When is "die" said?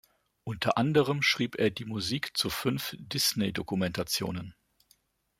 1.69-1.85